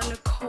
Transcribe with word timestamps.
first. 0.00 0.40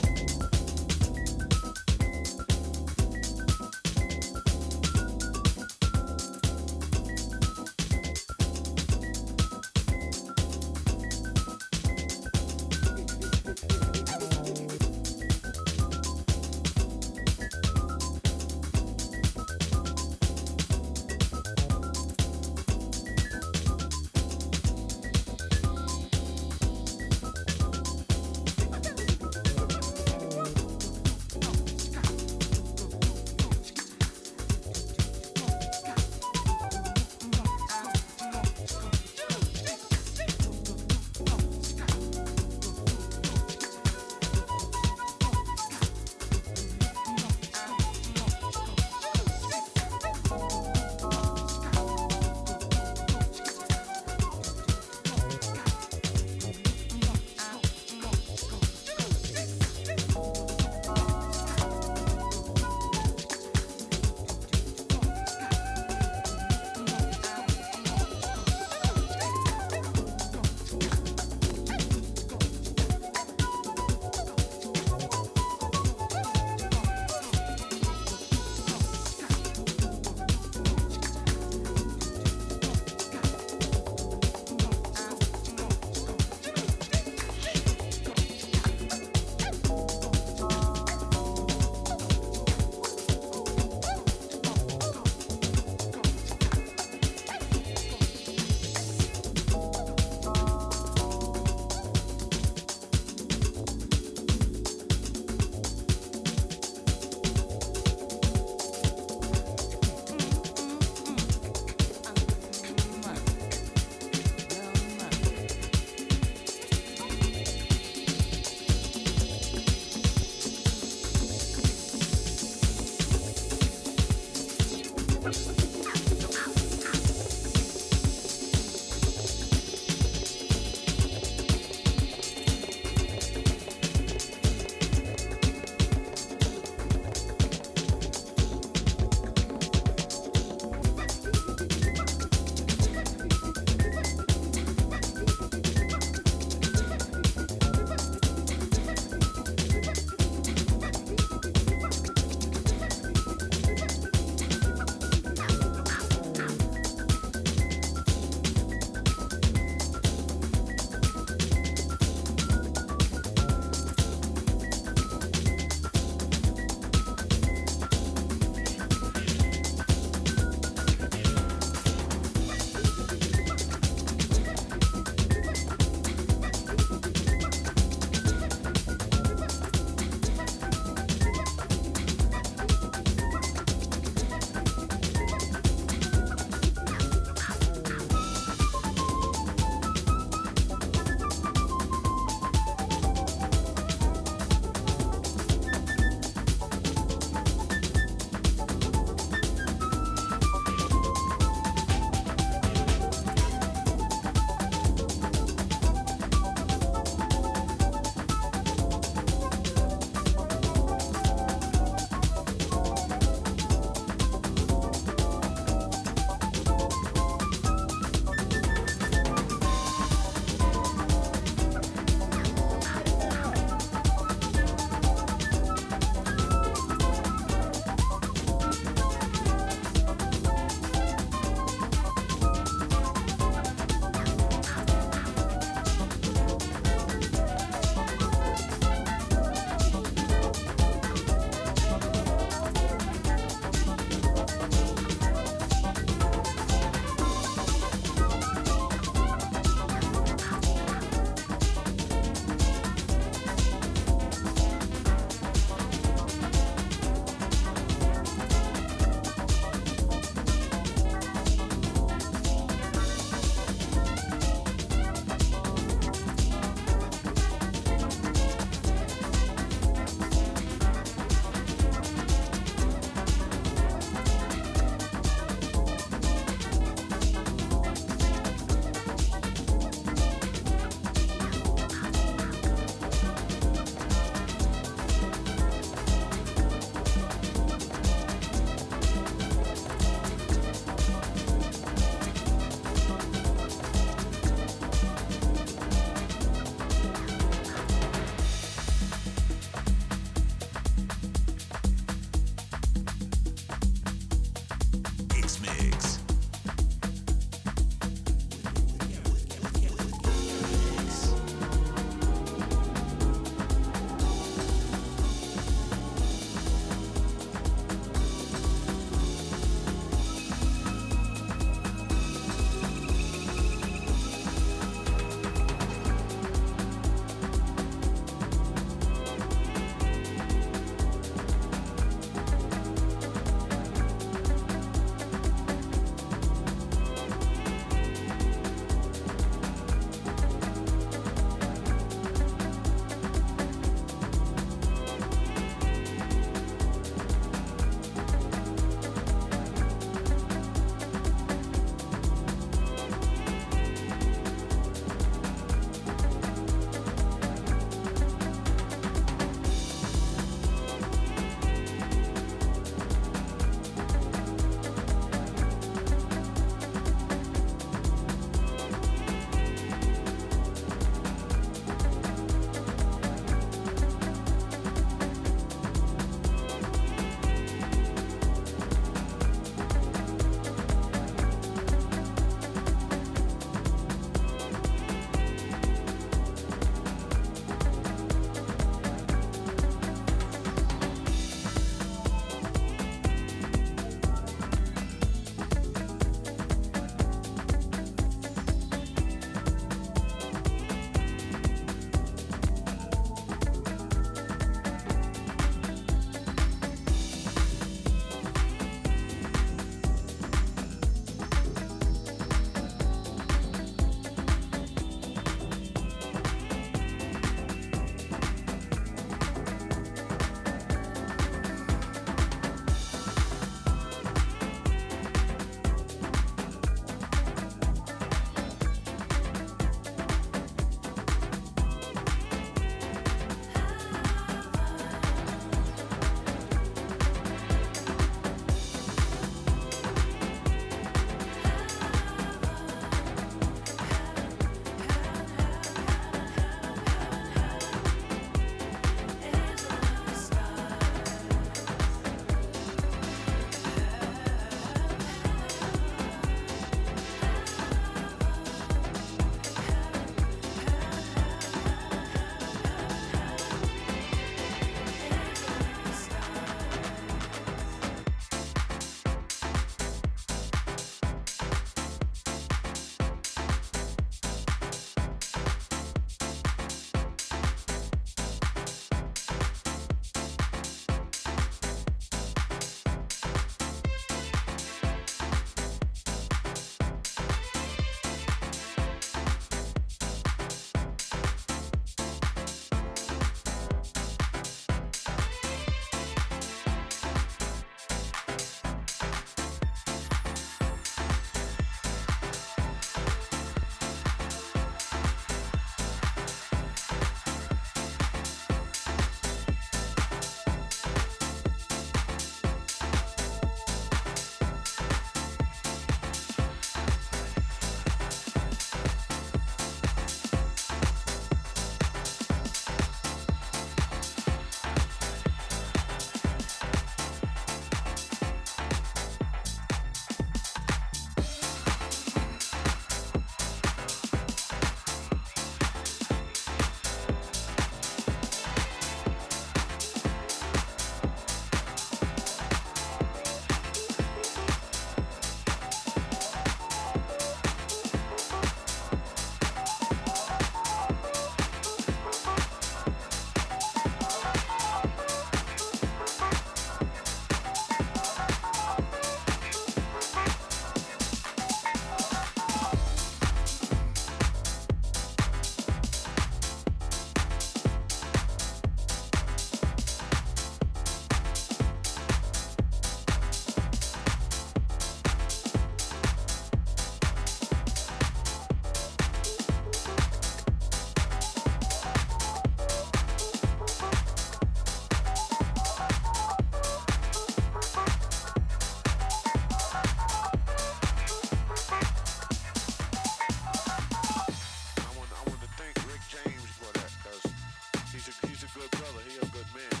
good 598.74 598.90
brother. 598.90 599.20
He 599.28 599.36
a 599.36 599.46
good 599.52 599.66
man. 599.72 600.00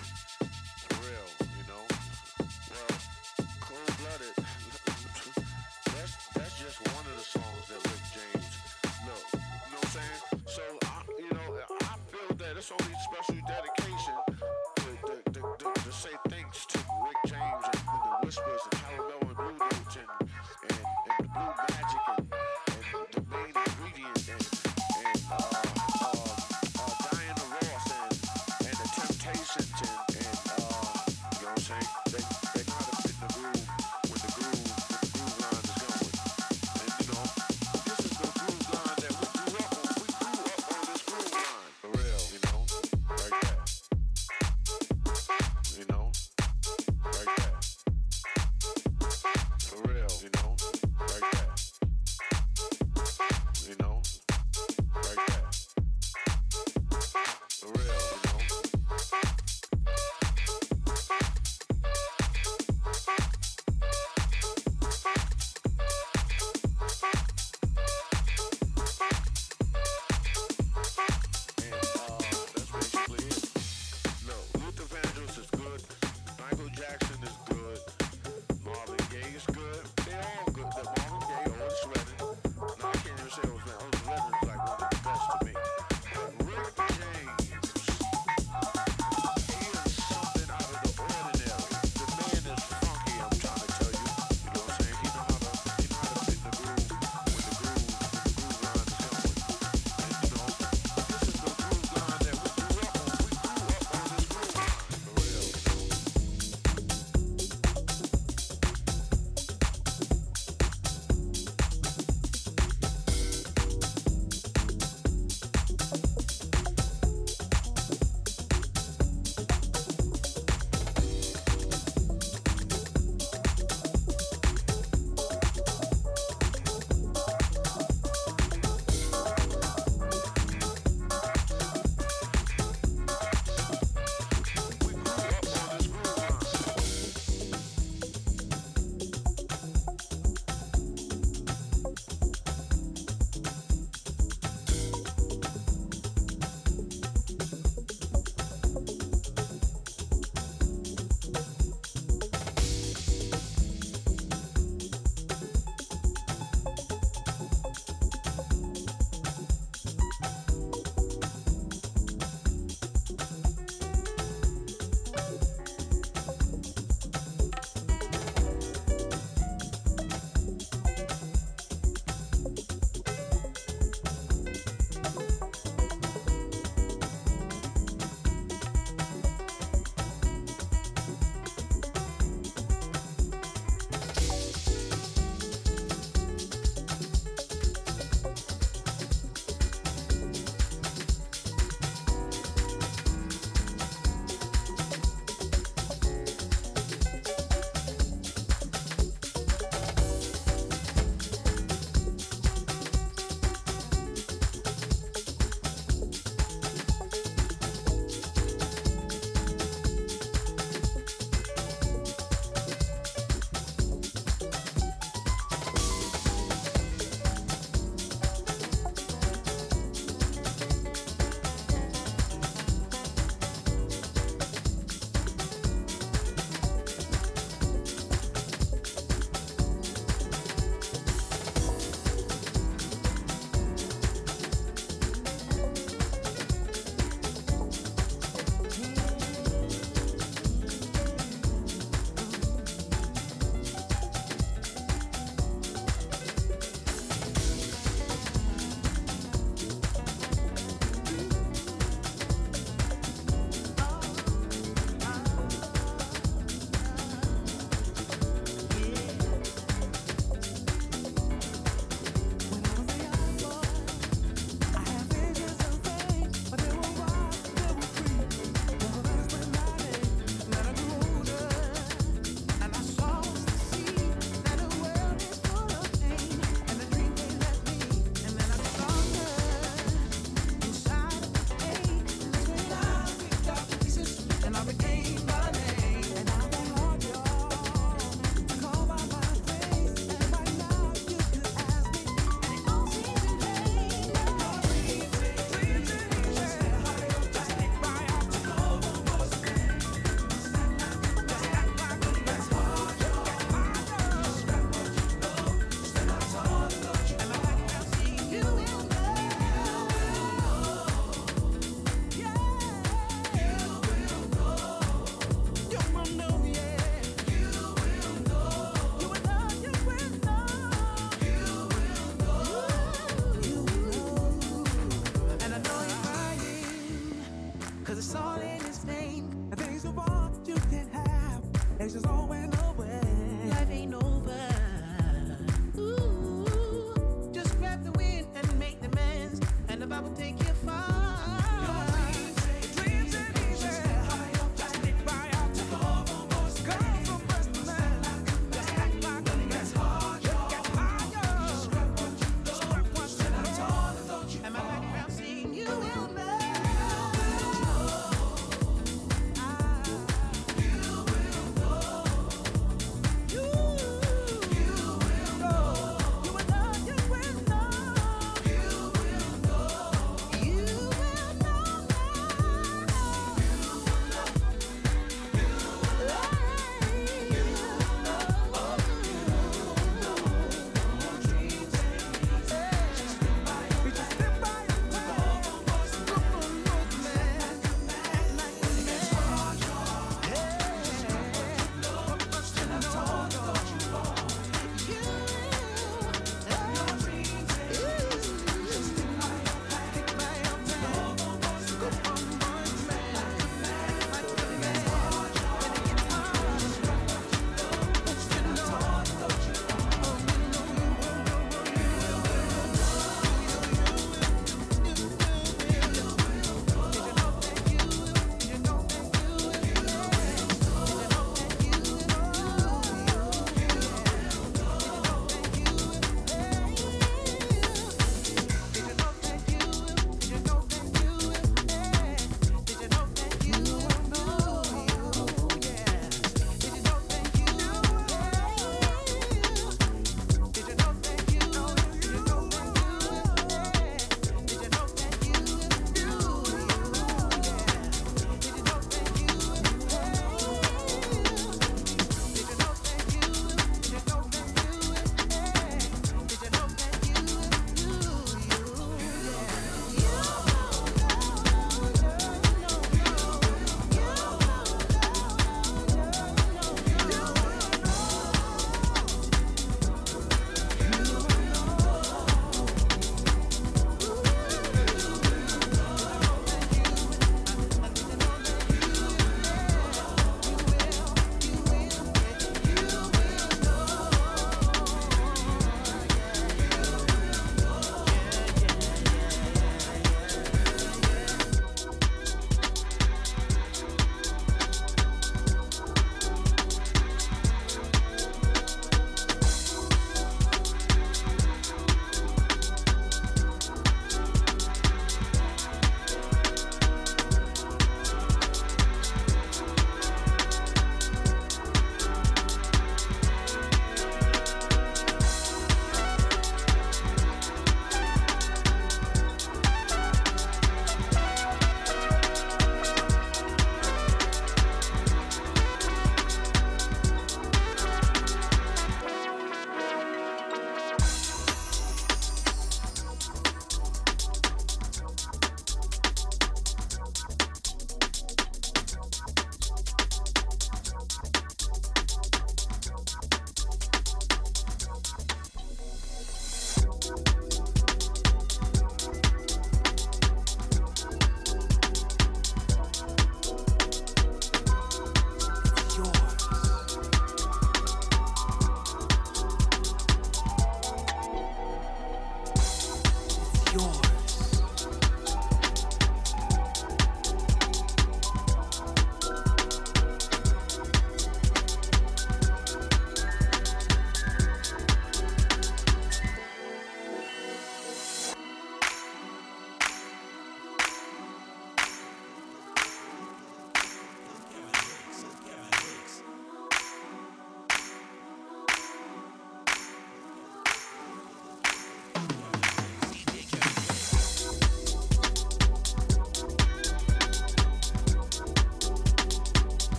The 0.88 0.94
real. 0.96 1.43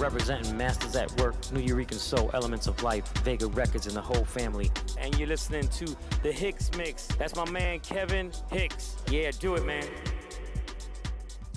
Representing 0.00 0.56
Masters 0.56 0.96
at 0.96 1.10
Work, 1.20 1.40
Nuyorican 1.52 1.94
Soul, 1.94 2.30
Elements 2.32 2.66
of 2.66 2.82
Life, 2.82 3.06
Vega 3.18 3.46
Records, 3.48 3.86
and 3.86 3.94
the 3.94 4.00
whole 4.00 4.24
family. 4.24 4.70
And 4.98 5.16
you're 5.18 5.28
listening 5.28 5.68
to 5.68 5.96
the 6.22 6.32
Hicks 6.32 6.70
Mix. 6.76 7.06
That's 7.18 7.36
my 7.36 7.48
man 7.50 7.80
Kevin 7.80 8.32
Hicks. 8.50 8.96
Yeah, 9.10 9.30
do 9.38 9.54
it, 9.54 9.66
man. 9.66 9.84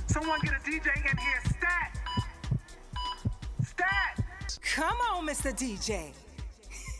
Someone 0.08 0.40
get 0.42 0.54
a 0.54 0.58
DJ 0.58 0.96
in 0.96 1.18
here, 1.18 1.42
stat! 1.58 1.98
Stat! 3.64 4.60
Come 4.62 4.98
on, 5.12 5.26
Mr. 5.26 5.52
DJ. 5.58 6.12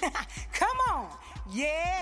Come 0.54 0.78
on. 0.90 1.10
Yeah, 1.52 1.66
yeah, 1.66 1.93